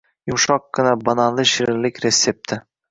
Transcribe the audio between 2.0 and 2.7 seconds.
retsepti